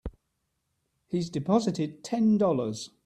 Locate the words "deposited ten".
1.29-2.39